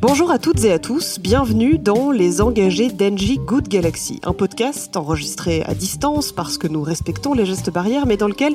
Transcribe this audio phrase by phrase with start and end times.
[0.00, 4.96] Bonjour à toutes et à tous, bienvenue dans Les Engagés d'Engie Good Galaxy, un podcast
[4.96, 8.54] enregistré à distance parce que nous respectons les gestes barrières, mais dans lequel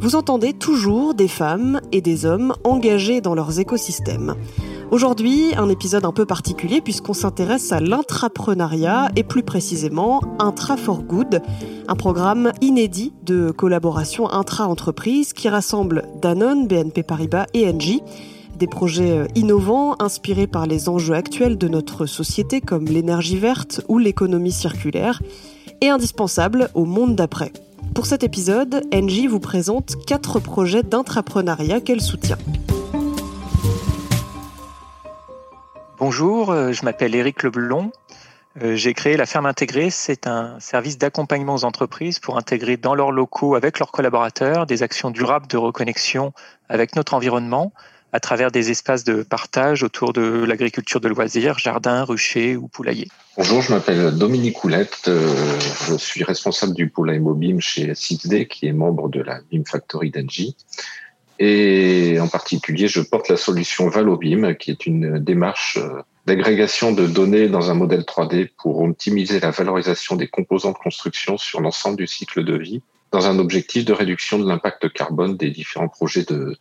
[0.00, 4.36] vous entendez toujours des femmes et des hommes engagés dans leurs écosystèmes.
[4.90, 11.02] Aujourd'hui, un épisode un peu particulier puisqu'on s'intéresse à l'intrapreneuriat et plus précisément Intra for
[11.02, 11.42] Good,
[11.88, 18.00] un programme inédit de collaboration intra-entreprise qui rassemble Danone, BNP Paribas et Engie
[18.56, 23.82] des projets euh, innovants inspirés par les enjeux actuels de notre société comme l'énergie verte
[23.88, 25.22] ou l'économie circulaire
[25.80, 27.52] et indispensables au monde d'après.
[27.94, 32.38] Pour cet épisode, Engie vous présente quatre projets d'intrapreneuriat qu'elle soutient.
[35.98, 37.90] Bonjour, euh, je m'appelle Éric Leblon.
[38.62, 39.90] Euh, j'ai créé la ferme intégrée.
[39.90, 44.82] C'est un service d'accompagnement aux entreprises pour intégrer dans leurs locaux avec leurs collaborateurs des
[44.82, 46.32] actions durables de reconnexion
[46.68, 47.72] avec notre environnement
[48.16, 53.08] à travers des espaces de partage autour de l'agriculture de loisirs, jardins, ruchers ou poulaillers.
[53.36, 55.02] Bonjour, je m'appelle Dominique Houlette.
[55.08, 59.64] Euh, je suis responsable du poulailler Mobim chez CITD, qui est membre de la BIM
[59.66, 60.56] Factory d'Engie.
[61.38, 67.06] Et en particulier, je porte la solution Valobim, qui est une démarche euh, d'agrégation de
[67.06, 71.98] données dans un modèle 3D pour optimiser la valorisation des composants de construction sur l'ensemble
[71.98, 72.80] du cycle de vie,
[73.12, 76.56] dans un objectif de réduction de l'impact carbone des différents projets de,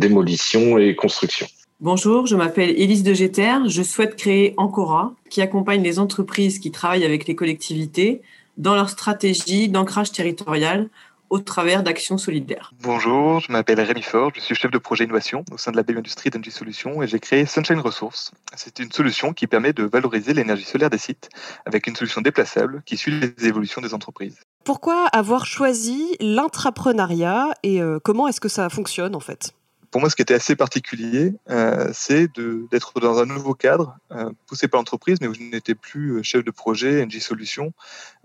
[0.00, 1.46] démolition et construction.
[1.80, 3.54] Bonjour, je m'appelle Élise de Géter.
[3.68, 8.20] Je souhaite créer Ancora, qui accompagne les entreprises qui travaillent avec les collectivités
[8.56, 10.88] dans leur stratégie d'ancrage territorial
[11.30, 12.72] au travers d'actions solidaires.
[12.82, 15.84] Bonjour, je m'appelle Rémi Fort, je suis chef de projet innovation au sein de la
[15.84, 18.32] belle industrie d'Engie Solutions et j'ai créé Sunshine Resources.
[18.56, 21.28] C'est une solution qui permet de valoriser l'énergie solaire des sites
[21.66, 24.40] avec une solution déplaçable qui suit les évolutions des entreprises.
[24.64, 29.54] Pourquoi avoir choisi l'intrapreneuriat et euh, comment est-ce que ça fonctionne en fait?
[29.90, 32.28] Pour moi, ce qui était assez particulier, euh, c'est
[32.70, 36.22] d'être dans un nouveau cadre euh, poussé par l'entreprise, mais où je n'étais plus euh,
[36.22, 37.72] chef de projet NG Solutions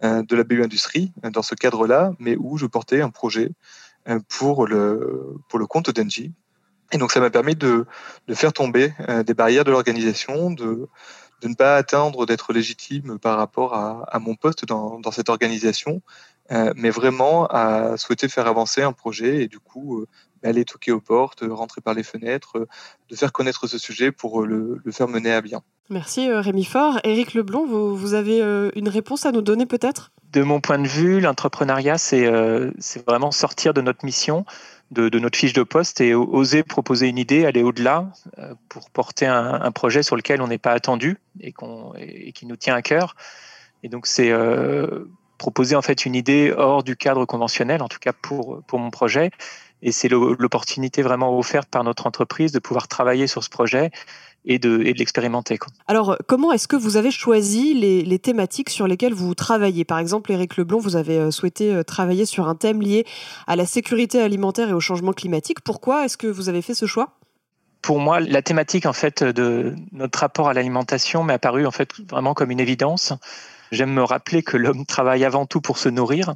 [0.04, 3.52] de la BU Industrie dans ce cadre-là, mais où je portais un projet
[4.30, 6.34] pour le, pour le compte d'Engie.
[6.92, 7.86] Et donc, ça m'a permis de,
[8.28, 8.94] de, faire tomber
[9.26, 10.88] des barrières de l'organisation, de,
[11.42, 15.30] de ne pas attendre d'être légitime par rapport à, à mon poste dans, dans cette
[15.30, 16.02] organisation,
[16.76, 20.06] mais vraiment à souhaiter faire avancer un projet et du coup
[20.46, 22.68] aller toquer aux portes, rentrer par les fenêtres, euh,
[23.10, 25.62] de faire connaître ce sujet pour euh, le, faire mener à bien.
[25.90, 27.00] Merci euh, Rémi Fort.
[27.04, 28.40] Éric Leblond, vous, avez
[28.76, 30.12] une réponse à nous donner peut-être?
[30.32, 32.26] De mon point de vue, l'entrepreneuriat, c'est
[33.08, 34.46] vraiment sortir de notre mission,
[34.92, 38.12] de, notre fiche de poste et oser proposer une idée, aller au-delà
[38.70, 41.54] pour porter un, projet sur lequel on n'est pas attendu et,
[41.98, 43.16] et, qui nous tient à cœur.
[43.84, 44.32] Et donc c'est
[45.38, 48.90] proposer en fait une idée hors du cadre conventionnel, en tout cas pour, pour mon
[48.90, 49.32] projet,
[49.82, 53.92] et c'est l'opportunité vraiment offerte par notre entreprise de pouvoir travailler sur ce projet
[54.46, 55.58] et de, et de l'expérimenter.
[55.88, 59.86] Alors, comment est-ce que vous avez choisi les, thématiques sur lesquelles vous travaillez?
[59.86, 63.06] Par exemple, Éric Leblond, vous avez euh, souhaité euh, travailler sur un thème lié
[63.48, 65.62] à la sécurité alimentaire et au changement climatique.
[65.62, 67.18] Pourquoi est-ce que vous avez fait ce choix?
[67.82, 71.90] Pour moi, la thématique en fait de notre rapport à l'alimentation m'est apparue en fait
[72.10, 73.14] vraiment comme une évidence.
[73.72, 76.34] J'aime me rappeler que l'homme travaille avant tout pour se nourrir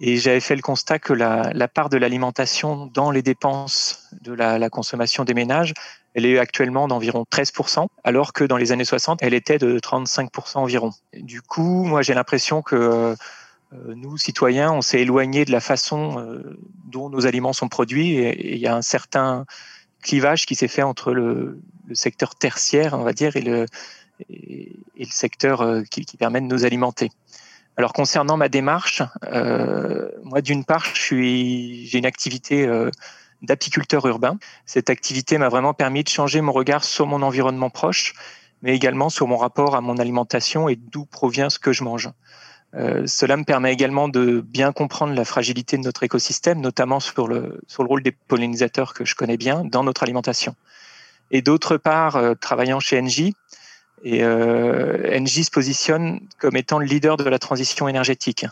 [0.00, 4.68] et j'avais fait le constat que la, part de l'alimentation dans les dépenses de la,
[4.70, 5.74] consommation des ménages,
[6.14, 10.58] elle est actuellement d'environ 13%, alors que dans les années 60, elle était de 35%
[10.58, 10.90] environ.
[11.14, 12.76] Du coup, moi, j'ai l'impression que
[13.74, 18.16] euh, nous, citoyens, on s'est éloigné de la façon euh, dont nos aliments sont produits
[18.18, 19.46] et il y a un certain
[20.02, 21.60] clivage qui s'est fait entre le,
[21.92, 23.66] secteur tertiaire, on va dire, et le,
[25.10, 27.10] secteur euh, qui permet de nous alimenter.
[27.76, 29.02] Alors concernant ma démarche,
[29.32, 32.90] euh, moi d'une part, je suis, j'ai une activité euh,
[33.42, 34.38] d'apiculteur urbain.
[34.64, 38.14] Cette activité m'a vraiment permis de changer mon regard sur mon environnement proche,
[38.62, 42.10] mais également sur mon rapport à mon alimentation et d'où provient ce que je mange.
[42.74, 47.28] Euh, cela me permet également de bien comprendre la fragilité de notre écosystème, notamment sur
[47.28, 50.56] le, sur le rôle des pollinisateurs que je connais bien dans notre alimentation.
[51.30, 53.34] Et d'autre part, euh, travaillant chez Engie,
[54.04, 58.46] et euh, Engie se positionne comme étant le leader de la transition énergétique,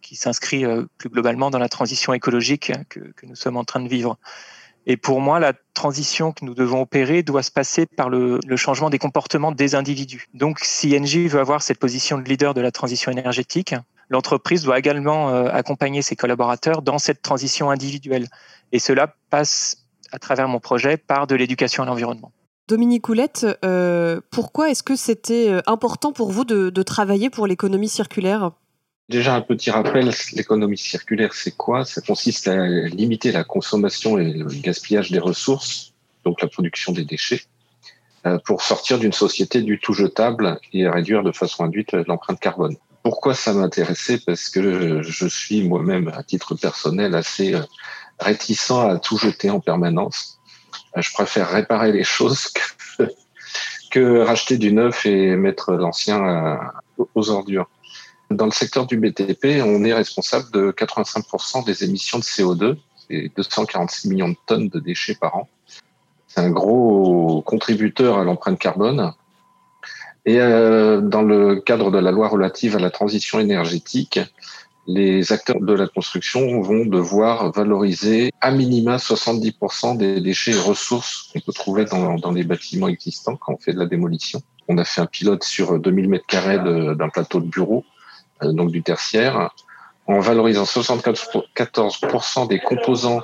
[0.00, 3.88] qui s'inscrit euh, plus globalement dans la transition écologique que, nous sommes en train de
[3.88, 4.16] vivre.
[4.86, 8.56] Et pour moi, la transition que nous devons opérer doit se passer par le, le
[8.56, 10.28] changement des comportements des individus.
[10.34, 13.74] Donc, si Engie veut avoir cette position de leader de la transition énergétique,
[14.08, 18.28] l'entreprise doit également euh, accompagner ses collaborateurs dans cette transition individuelle.
[18.72, 22.32] Et cela passe à travers mon projet par de l'éducation à l'environnement.
[22.66, 27.90] Dominique Houlette, euh, pourquoi est-ce que c'était euh, important pour vous de, travailler pour l'économie
[27.90, 28.52] circulaire?
[29.10, 31.84] Déjà un petit rappel, l'économie circulaire, c'est quoi?
[31.84, 35.92] Ça consiste à limiter la consommation et le gaspillage des ressources,
[36.24, 37.42] donc la production des déchets,
[38.46, 42.76] pour sortir d'une société du tout jetable et réduire de façon induite l'empreinte carbone.
[43.02, 44.20] Pourquoi ça m'intéressait?
[44.24, 47.54] Parce que je suis moi-même, à titre personnel, assez
[48.18, 50.40] réticent à tout jeter en permanence.
[50.96, 52.52] Je préfère réparer les choses
[53.90, 56.60] que, racheter du neuf et mettre l'ancien
[57.14, 57.68] aux ordures.
[58.30, 62.76] Dans le secteur du BTP, on est responsable de 85% des émissions de CO2,
[63.08, 65.48] c'est 246 millions de tonnes de déchets par an.
[66.26, 69.12] C'est un gros contributeur à l'empreinte carbone.
[70.26, 74.18] Et euh, dans le cadre de la loi relative à la transition énergétique,
[74.86, 81.30] les acteurs de la construction vont devoir valoriser à minima 70% des déchets et ressources
[81.32, 84.42] qu'on peut trouver dans, les bâtiments existants quand on fait de la démolition.
[84.68, 87.84] On a fait un pilote sur 2000 mètres carrés d'un plateau de bureau,
[88.42, 89.50] euh, donc du tertiaire,
[90.06, 93.22] en valorisant 74% des composants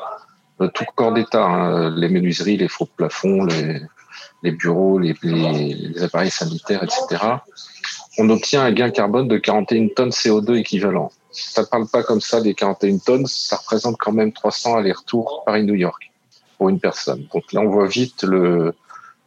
[0.60, 3.80] de tout corps d'État, hein, les menuiseries, les faux plafonds, les,
[4.42, 7.34] les bureaux, les, les, les, appareils sanitaires, etc.
[8.18, 11.10] On obtient un gain carbone de 41 tonnes CO2 équivalent.
[11.32, 15.43] Ça ne parle pas comme ça des 41 tonnes, ça représente quand même 300 allers-retours
[15.47, 16.11] Paris-New York
[16.59, 17.27] pour une personne.
[17.32, 18.75] Donc là, on voit vite le,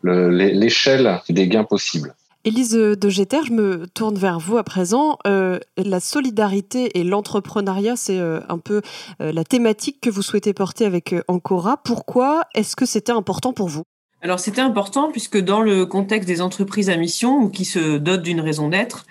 [0.03, 2.13] l'échelle des gains possibles.
[2.45, 5.17] Élise de Géter, je me tourne vers vous à présent.
[5.25, 8.81] Euh, la solidarité et l'entrepreneuriat, c'est euh, un peu
[9.21, 11.77] euh, la thématique que vous souhaitez porter avec Ancora.
[11.77, 13.83] Pourquoi est-ce que c'était important pour vous?
[14.21, 18.23] Alors c'était important puisque dans le contexte des entreprises à mission ou qui se dotent
[18.23, 19.05] d'une raison d'être,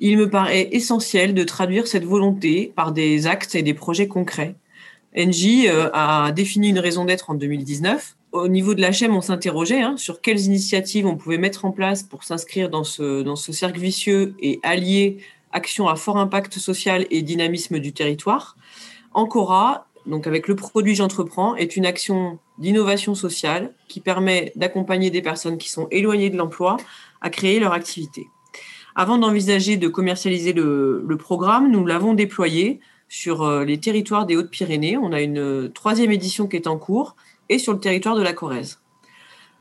[0.00, 4.54] il me paraît essentiel de traduire cette volonté par des actes et des projets concrets.
[5.16, 9.80] Engie a défini une raison d'être en 2019 au niveau de la chaîne, on s'interrogeait
[9.80, 13.52] hein, sur quelles initiatives on pouvait mettre en place pour s'inscrire dans ce, dans ce
[13.52, 15.18] cercle vicieux et allier
[15.52, 18.56] action à fort impact social et dynamisme du territoire.
[19.14, 25.22] Ancora, donc avec le produit J'entreprends, est une action d'innovation sociale qui permet d'accompagner des
[25.22, 26.76] personnes qui sont éloignées de l'emploi
[27.22, 28.26] à créer leur activité.
[28.98, 34.34] Avant d'envisager de commercialiser le, le programme, nous l'avons déployé sur euh, les territoires des
[34.34, 34.96] Hautes-Pyrénées.
[34.96, 37.14] On a une troisième édition qui est en cours
[37.48, 38.80] et sur le territoire de la Corrèze.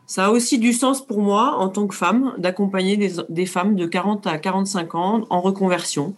[0.07, 2.97] Ça a aussi du sens pour moi, en tant que femme, d'accompagner
[3.29, 6.15] des, femmes de 40 à 45 ans en reconversion.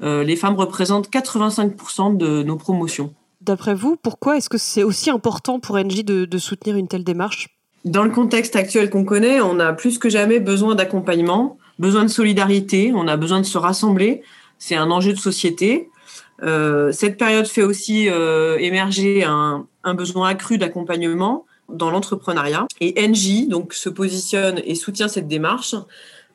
[0.00, 3.12] Euh, les femmes représentent 85% de nos promotions.
[3.40, 7.02] D'après vous, pourquoi est-ce que c'est aussi important pour NJ de, de soutenir une telle
[7.02, 7.48] démarche?
[7.84, 12.10] Dans le contexte actuel qu'on connaît, on a plus que jamais besoin d'accompagnement, besoin de
[12.10, 14.22] solidarité, on a besoin de se rassembler.
[14.58, 15.88] C'est un enjeu de société.
[16.42, 22.66] Euh, cette période fait aussi euh, émerger un, besoin accru d'accompagnement dans l'entrepreneuriat.
[22.80, 25.74] Et NJ se positionne et soutient cette démarche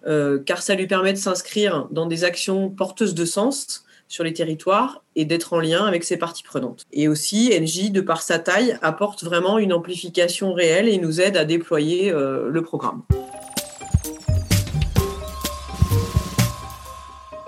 [0.08, 4.34] euh, car ça lui permet de s'inscrire dans des actions porteuses de sens sur les
[4.34, 6.86] territoires et d'être en lien avec ses parties prenantes.
[6.92, 11.38] Et aussi, NJ, de par sa taille, apporte vraiment une amplification réelle et nous aide
[11.38, 13.02] à déployer le programme.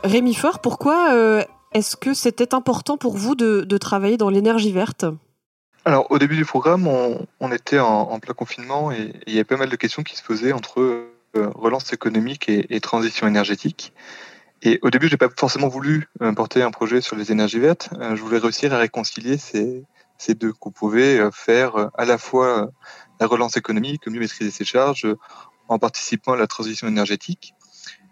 [0.08, 1.44] Rémi Fort, pourquoi euh,
[1.74, 5.06] est-ce que c'était important pour vous de, travailler dans l'énergie verte?
[5.84, 9.58] Alors, au début du programme, on, était en, plein confinement et, il y avait pas
[9.58, 11.10] mal de questions qui se posaient entre euh,
[11.56, 13.94] relance économique et, transition énergétique.
[14.62, 17.60] Et au début, je n'ai pas forcément voulu euh, porter un projet sur les énergies
[17.60, 17.90] vertes.
[18.00, 19.84] Je voulais réussir à réconcilier ces,
[20.18, 22.70] ces deux, qu'on pouvait faire à la fois
[23.20, 25.06] la relance économique, mieux maîtriser ses charges,
[25.68, 27.54] en participant à la transition énergétique.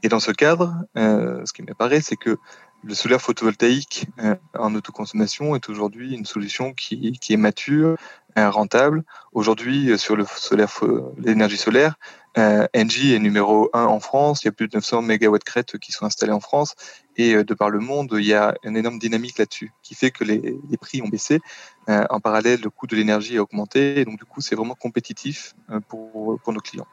[0.05, 2.37] Et dans ce cadre, ce qui m'apparaît, c'est que
[2.83, 7.95] le solaire photovoltaïque euh, en autoconsommation est aujourd'hui une solution qui, est mature,
[8.37, 9.03] euh, rentable.
[9.31, 10.69] Aujourd'hui, euh, sur le solaire,
[11.17, 11.95] l'énergie solaire,
[12.37, 14.43] euh, Engie est numéro un en France.
[14.43, 16.75] Il y a plus de 900 mégawatts crête qui sont installés en France.
[17.17, 20.23] Et de par le monde, il y a une énorme dynamique là-dessus qui fait que
[20.23, 21.39] les, prix ont baissé.
[21.87, 24.01] en parallèle, le coût de l'énergie a augmenté.
[24.01, 25.55] Et donc, du coup, c'est vraiment compétitif
[25.87, 26.87] pour nos clients.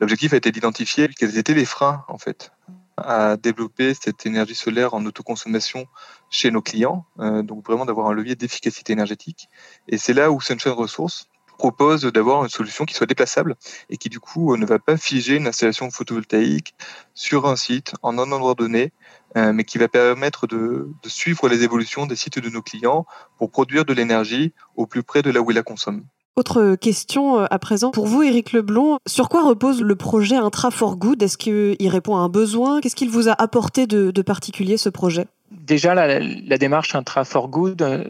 [0.00, 2.52] L'objectif a été d'identifier quels étaient les freins, en fait,
[2.96, 5.86] à développer cette énergie solaire en autoconsommation
[6.30, 9.48] chez nos clients, euh, donc vraiment d'avoir un levier d'efficacité énergétique.
[9.88, 11.28] Et c'est là où Sunshine Resources
[11.58, 13.56] propose d'avoir une solution qui soit déplaçable
[13.90, 16.74] et qui du coup ne va pas figer une installation photovoltaïque
[17.14, 18.92] sur un site en un endroit donné,
[19.36, 23.04] euh, mais qui va permettre de, de suivre les évolutions des sites de nos clients
[23.36, 26.04] pour produire de l'énergie au plus près de là où ils la consomment.
[26.38, 28.98] Autre question euh, à présent pour vous, Éric Leblond.
[29.08, 31.20] Sur quoi repose le projet Intra for Good?
[31.20, 32.80] Est-ce qu'il répond à un besoin?
[32.80, 35.26] Qu'est-ce qu'il vous a apporté de, particulier ce projet?
[35.50, 38.04] Déjà, la, démarche Intra for Good, euh,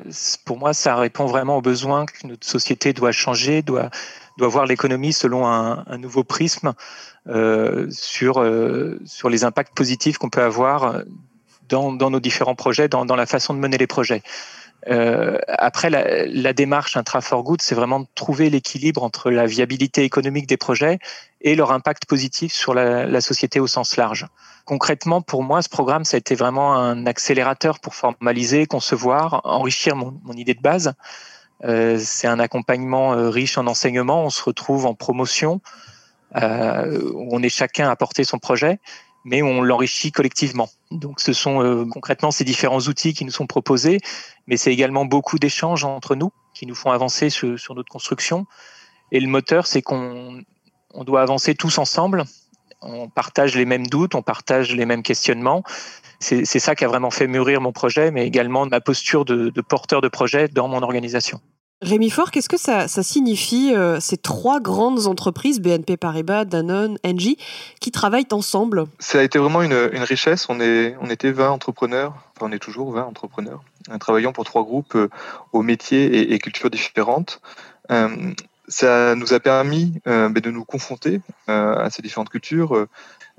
[0.45, 3.89] pour moi, ça répond vraiment aux besoins que notre société doit changer, doit,
[4.37, 6.75] voir l'économie selon un, nouveau prisme
[7.29, 11.03] euh, sur, les impacts positifs qu'on peut avoir
[11.71, 14.23] dans, nos différents projets, dans, la façon de mener les projets.
[14.87, 19.47] Euh, après, la, la démarche intra for good, c'est vraiment de trouver l'équilibre entre la
[19.47, 20.99] viabilité économique des projets
[21.41, 24.27] et leur impact positif sur la, la, société au sens large.
[24.65, 29.97] Concrètement, pour moi, ce programme, ça a été vraiment un accélérateur pour formaliser, concevoir, enrichir
[29.97, 30.95] mon, mon idée de base.
[31.65, 34.25] Euh, c'est un accompagnement euh, riche en enseignement.
[34.25, 35.61] On se retrouve en promotion,
[36.37, 38.79] euh, on est chacun à porter son projet
[39.29, 40.69] mais on l'enrichit collectivement.
[40.91, 44.01] Donc ce sont euh, concrètement ces différents outils qui nous sont proposés,
[44.47, 48.47] mais c'est également beaucoup d'échanges entre nous qui nous font avancer sur, sur notre construction.
[49.13, 50.43] Et le moteur, c'est qu'on
[50.95, 52.25] on doit avancer tous ensemble.
[52.81, 55.63] On partage les mêmes doutes, on partage les mêmes questionnements.
[56.21, 59.61] C'est ça qui a vraiment fait mûrir mon projet, mais également ma posture de, de
[59.61, 61.41] porteur de projet dans mon organisation.
[61.81, 67.39] Rémi Fort, qu'est-ce que ça, signifie, euh, ces trois grandes entreprises, BNP Paribas, Danone, Engie,
[67.81, 68.87] qui travaillent ensemble?
[68.99, 70.49] Ça a été vraiment une, richesse.
[70.49, 74.97] On, était 20 entrepreneurs, enfin on est toujours 20 entrepreneurs, euh, travaillant pour trois groupes
[74.97, 75.09] euh,
[75.53, 77.41] aux métiers et, cultures différentes.
[78.69, 82.87] Ça nous a permis euh, de nous confronter euh, à ces différentes cultures.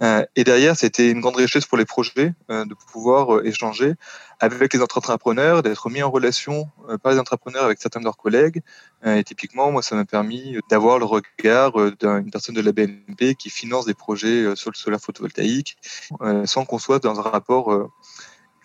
[0.01, 3.95] Euh, et derrière, c'était une grande richesse pour les projets de pouvoir échanger
[4.39, 6.69] avec les entrepreneurs, d'être mis en relation
[7.03, 8.61] par les entrepreneurs avec certains de leurs collègues.
[9.05, 13.49] et typiquement, moi, ça m'a permis d'avoir le regard d'une personne de la BNP qui
[13.49, 15.75] finance des projets sur le solaire photovoltaïque
[16.45, 17.91] sans qu'on soit dans un rapport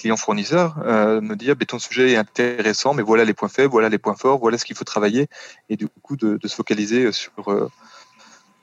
[0.04, 3.96] client-fournisseur, euh, me dire ton sujet est intéressant, mais voilà les points faibles, voilà les
[3.96, 5.28] points forts, voilà ce qu'il faut travailler,
[5.70, 7.70] et du coup de, de se focaliser sur, euh,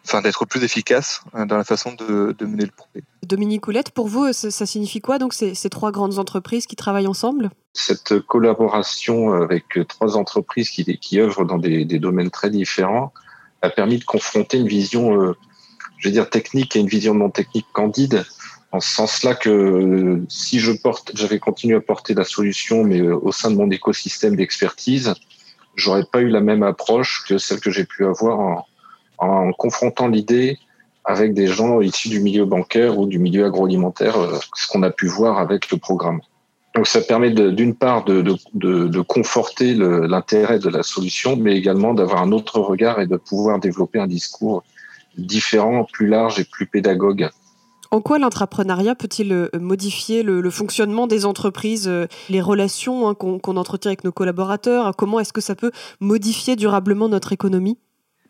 [0.06, 3.04] enfin d'être plus efficace euh, dans la façon de, de, mener le projet.
[3.26, 6.76] Dominique Houlette, pour vous, ça, ça signifie quoi donc ces, ces, trois grandes entreprises qui
[6.76, 7.50] travaillent ensemble?
[7.74, 13.14] Cette collaboration avec trois entreprises qui, qui œuvrent dans des, des domaines très différents
[13.64, 15.36] a permis de confronter une vision, euh,
[15.98, 18.26] je vais dire technique et une vision non technique candide
[18.72, 23.18] en ce sens-là que si je porte, j'avais continué à porter la solution, mais euh,
[23.18, 25.14] au sein de mon écosystème d'expertise,
[25.76, 28.68] j'aurais pas eu la même approche que celle que j'ai pu avoir en,
[29.18, 30.58] en confrontant l'idée
[31.04, 34.92] avec des gens issus du milieu bancaire ou du milieu agroalimentaire, euh, ce qu'on a
[34.92, 36.22] pu voir avec le programme.
[36.74, 41.58] Donc ça permet d'une part de, de, de, de conforter l'intérêt de la solution, mais
[41.58, 44.64] également d'avoir un autre regard et de pouvoir développer un discours
[45.18, 47.30] différent, plus large et plus pédagogue
[47.92, 53.38] en quoi l'entrepreneuriat peut-il euh, modifier le, fonctionnement des entreprises, euh, les relations hein, qu'on
[53.38, 57.78] qu entretient avec nos collaborateurs Comment est-ce que ça peut modifier durablement notre économie?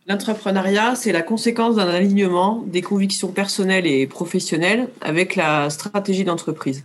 [0.08, 6.84] L'entrepreneuriat, c'est la conséquence d'un alignement des convictions personnelles et professionnelles avec la stratégie d'entreprise.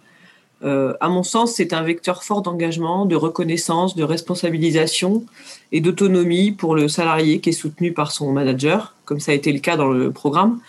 [0.63, 5.25] Euh, à mon sens, c'est un vecteur fort d'engagement, de reconnaissance, de responsabilisation
[5.73, 9.53] et d'autonomie pour le salarié qui est soutenu par son manager, comme ça a été
[9.53, 10.61] le cas dans le programme.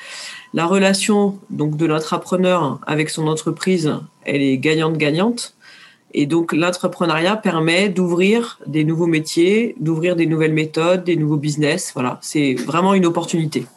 [0.58, 3.94] La relation donc de l'entrepreneur avec son entreprise,
[4.26, 5.56] elle est gagnante-gagnante.
[6.16, 11.92] Et donc l'entrepreneuriat permet d'ouvrir des nouveaux métiers, d'ouvrir des nouvelles méthodes, des nouveaux business.
[11.94, 13.68] Voilà, c'est vraiment une opportunité.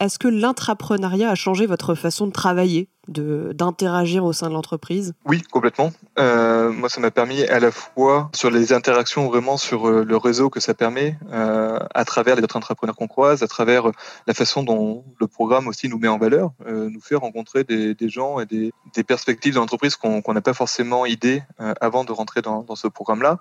[0.00, 5.12] Est-ce que l'intrapreneuriat a changé votre façon de travailler, d'interagir au sein de l'entreprise?
[5.24, 5.92] Oui, complètement.
[6.20, 10.16] Euh, moi, ça m'a permis à la fois sur les interactions vraiment sur euh, le
[10.16, 13.90] réseau que ça permet, euh, à travers les autres entrepreneurs qu'on croise, à travers
[14.28, 18.38] la façon dont le programme aussi nous met en valeur, nous fait rencontrer des, gens
[18.38, 18.72] et des,
[19.04, 21.42] perspectives de l'entreprise qu'on n'a pas forcément idée
[21.80, 23.38] avant de rentrer dans ce programme-là.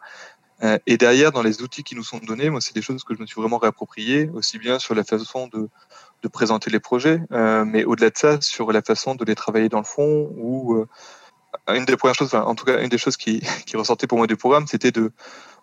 [0.64, 3.14] Euh, et derrière, dans les outils qui nous sont donnés, moi, c'est des choses que
[3.14, 5.70] je me suis vraiment réappropriées, aussi bien sur la façon de
[6.28, 9.78] présenter les projets, euh, mais au-delà de ça, sur la façon de les travailler dans
[9.78, 10.88] le fond, ou euh,
[11.74, 13.42] une des premières choses, en tout cas, une des choses qui,
[13.76, 15.12] ressortait pour moi du programme, c'était de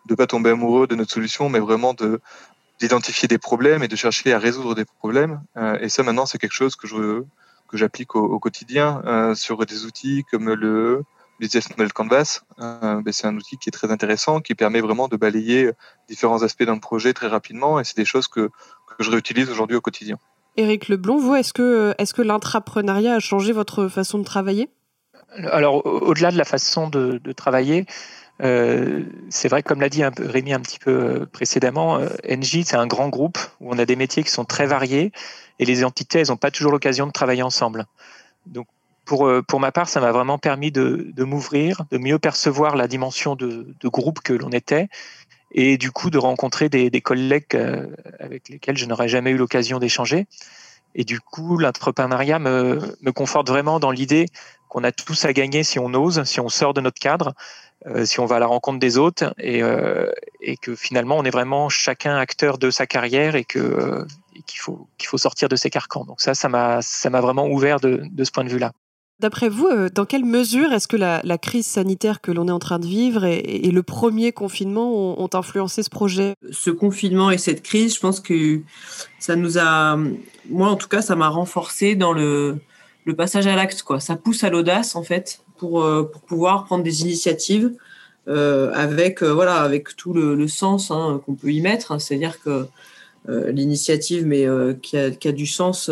[0.09, 2.21] ne pas tomber amoureux de notre solution, mais vraiment de
[2.81, 5.41] d'identifier des problèmes et de chercher à résoudre des problèmes.
[5.81, 7.25] Et ça, maintenant, c'est quelque chose que
[7.73, 11.05] j'applique au, quotidien sur des outils comme le
[11.41, 12.41] Business Model Canvas.
[12.61, 15.71] Euh, ben, c'est un outil qui est très intéressant, qui permet vraiment de balayer
[16.09, 19.77] différents aspects d'un projet très rapidement, et c'est des choses que, que je réutilise aujourd'hui
[19.77, 20.19] au quotidien.
[20.57, 24.69] Éric Leblond, vous, est-ce que, est que l'intrapreneuriat a changé votre façon de travailler?
[25.51, 27.87] Alors, au-delà de la façon de, de travailler,
[28.43, 32.09] euh, c'est vrai, comme l'a dit un peu, Rémi un petit peu euh, précédemment, euh,
[32.29, 35.13] NJ, c'est un grand groupe où on a des métiers qui sont très variés
[35.59, 37.87] et les entités, elles n'ont pas toujours l'occasion de travailler ensemble.
[38.47, 38.67] Donc,
[39.05, 42.77] pour, euh, pour ma part, ça m'a vraiment permis de, de m'ouvrir, de mieux percevoir
[42.77, 44.89] la dimension de, de groupe que l'on était
[45.53, 47.87] et du coup de rencontrer des, des collègues euh,
[48.19, 50.27] avec lesquels je n'aurais jamais eu l'occasion d'échanger.
[50.97, 54.27] Et du coup, l'entrepreneuriat me, me conforte vraiment dans l'idée
[54.69, 57.35] qu'on a tous à gagner si on ose, si on sort de notre cadre,
[57.87, 61.25] euh, si on va à la rencontre des autres, et, euh, et que finalement on
[61.25, 64.05] est vraiment chacun acteur de sa carrière et que euh,
[64.47, 66.05] qu'il faut qu'il faut sortir de ses carcans.
[66.05, 66.81] Donc ça, ça m'a
[67.21, 68.73] vraiment ouvert de, de ce point de vue-là.
[69.25, 72.59] D'après vous, euh, dans quelle mesure est-ce que la, crise sanitaire que l'on est en
[72.59, 76.35] train de vivre et, le premier confinement ont, influencé ce projet?
[76.51, 78.61] Ce confinement et cette crise, je pense que
[79.19, 79.97] ça nous a,
[80.51, 82.59] moi en tout cas, ça m'a renforcé dans le,
[83.17, 83.83] passage à l'acte.
[83.83, 83.99] Quoi.
[83.99, 87.73] Ça pousse à l'audace en fait pour, euh, pouvoir prendre des initiatives
[88.29, 91.99] euh, avec, voilà, avec tout le, sens hein, qu'on peut y mettre.
[91.99, 92.67] C'est-à-dire que
[93.27, 94.47] l'initiative, mais
[94.83, 95.91] qui, a, du sens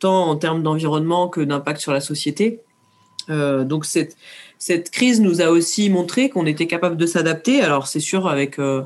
[0.00, 2.60] tant en termes d'environnement que d'impact sur la société.
[3.30, 4.16] Euh, donc cette,
[4.58, 7.62] cette crise nous a aussi montré qu'on était capable de s'adapter.
[7.62, 8.82] Alors c'est sûr avec euh,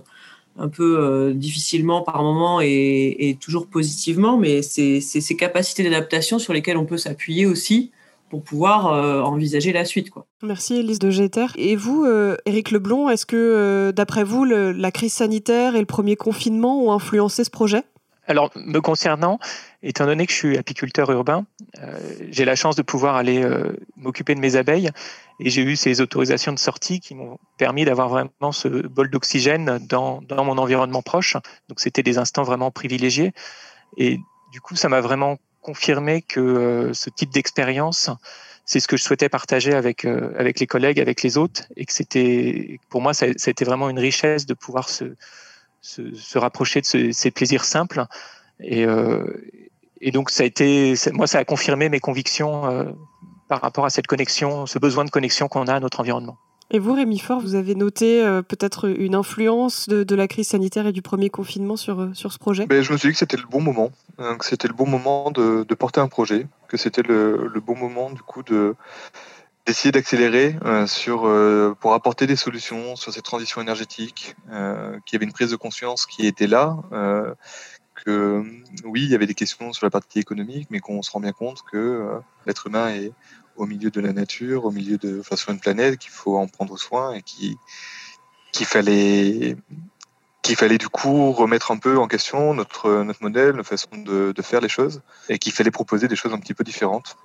[0.58, 6.52] un peu euh, difficilement par moment et, toujours positivement, mais c'est ces capacités d'adaptation sur
[6.52, 7.90] lesquelles on peut s'appuyer aussi
[8.30, 8.86] pour pouvoir
[9.24, 10.08] envisager la suite.
[10.42, 11.46] Merci Elise de Géter.
[11.56, 12.04] Et vous,
[12.46, 17.44] Éric Leblond, est-ce que d'après vous, la crise sanitaire et le premier confinement ont influencé
[17.44, 17.84] ce projet?
[18.26, 19.38] Alors, me concernant,
[19.82, 21.44] étant donné que je suis apiculteur urbain,
[21.82, 21.98] euh,
[22.30, 24.90] j'ai la chance de pouvoir aller euh, m'occuper de mes abeilles
[25.40, 29.78] et j'ai eu ces autorisations de sortie qui m'ont permis d'avoir vraiment ce bol d'oxygène
[29.88, 31.36] dans, mon environnement proche.
[31.68, 33.32] Donc, c'était des instants vraiment privilégiés.
[33.98, 34.18] Et
[34.52, 38.08] du coup, ça m'a vraiment confirmé que euh, ce type d'expérience,
[38.64, 41.92] c'est ce que je souhaitais partager avec, avec les collègues, avec les autres, et que
[41.92, 45.14] c'était, pour moi, été vraiment une richesse de pouvoir se
[45.84, 48.04] se, rapprocher de ces plaisirs simples.
[48.60, 49.24] Et, euh,
[50.00, 52.84] et, donc, ça a été, moi, ça a confirmé mes convictions euh,
[53.48, 56.38] par rapport à cette connexion, ce besoin de connexion qu'on a à notre environnement.
[56.70, 60.86] Et vous, Rémi Fort, vous avez noté euh, peut-être une influence de, la crise sanitaire
[60.86, 62.66] et du premier confinement sur, sur ce projet?
[62.66, 64.86] Ben, Je me suis dit que c'était le bon moment, hein, que c'était le bon
[64.86, 68.74] moment de, de, porter un projet, que c'était le, le, bon moment du coup de,
[69.66, 75.14] d'essayer d'accélérer euh, sur euh, pour apporter des solutions sur cette transition énergétique, euh, qu'il
[75.14, 77.34] y avait une prise de conscience qui était là, euh,
[78.04, 78.44] que
[78.84, 81.32] oui, il y avait des questions sur la partie économique, mais qu'on se rend bien
[81.32, 83.12] compte que l'être humain est
[83.56, 86.48] au milieu de la nature, au milieu de, enfin, sur une planète, qu'il faut en
[86.48, 87.56] prendre soin et qui
[88.52, 89.56] qu'il fallait
[90.42, 94.32] qu'il fallait du coup remettre un peu en question notre notre modèle, notre façon de,
[94.32, 95.00] de faire les choses,
[95.30, 97.16] et qu'il fallait proposer des choses un petit peu différentes.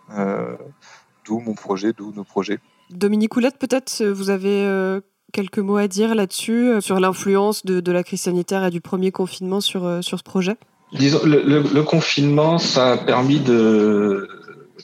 [1.30, 2.60] D'où mon projet, d'où nos projets.
[2.90, 5.00] Dominique Houlette, peut-être euh, vous avez euh,
[5.32, 9.12] quelques mots à dire là-dessus, euh, sur l'influence de, la crise sanitaire et du premier
[9.12, 10.58] confinement sur, sur ce projet?
[10.92, 14.28] Disons, le, confinement, ça a permis de,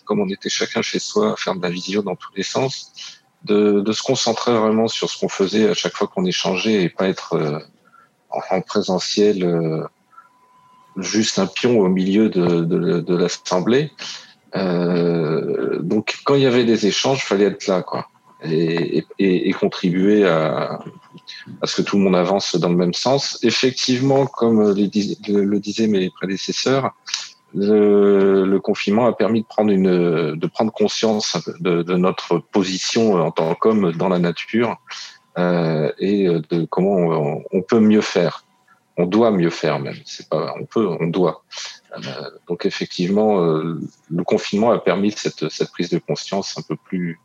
[0.05, 2.91] comme on était chacun chez soi, faire de la vision dans tous les sens,
[3.43, 7.07] de, se concentrer vraiment sur ce qu'on faisait à chaque fois qu'on échangeait et pas
[7.07, 7.63] être
[8.29, 9.87] en, présentiel
[10.97, 13.91] juste un pion au milieu de, de l'assemblée.
[14.55, 18.07] Euh, donc quand il y avait des échanges, il fallait être là, quoi,
[18.43, 20.79] et, contribuer à,
[21.63, 23.39] ce que tout le monde avance dans le même sens.
[23.43, 26.93] Effectivement, comme le, disaient mes prédécesseurs,
[27.53, 34.09] le, confinement a permis de prendre conscience de, de notre position en tant qu'homme dans
[34.09, 34.77] la nature
[35.37, 38.45] euh, et de comment on, on, peut mieux faire.
[38.97, 39.97] On doit mieux faire même.
[40.05, 41.43] C'est pas, on peut, on doit.
[41.97, 43.79] Euh, donc effectivement, euh,
[44.09, 47.19] le confinement a permis cette, prise de conscience un peu plus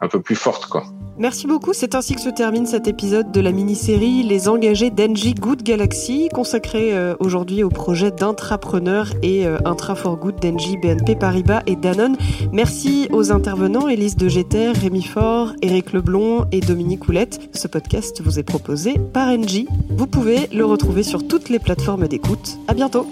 [0.00, 0.66] un peu plus forte.
[0.66, 0.84] Quoi.
[1.16, 1.72] Merci beaucoup.
[1.72, 6.28] C'est ainsi que se termine cet épisode de la mini-série Les engagés d'Engie Good Galaxy,
[6.34, 12.16] consacré euh, aujourd'hui au projet d'Intrapreneur et Intra for Good d'Engie, BNP Paribas et Danone.
[12.52, 17.40] Merci aux intervenants Élise de Géter, Rémi Faure, Éric Leblond et Dominique Houlette.
[17.54, 19.68] Ce podcast vous est proposé par Engie.
[19.90, 22.58] Vous pouvez le retrouver sur toutes les plateformes d'écoute.
[22.68, 23.06] À bientôt.